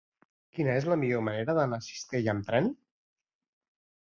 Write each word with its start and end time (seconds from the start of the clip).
Quina 0.55 0.77
és 0.77 0.87
la 0.91 0.95
millor 1.01 1.21
manera 1.27 1.55
d'anar 1.59 1.79
a 1.83 1.87
Cistella 1.89 2.33
amb 2.33 2.51
tren? 2.51 2.71